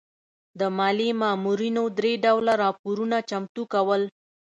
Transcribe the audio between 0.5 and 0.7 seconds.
د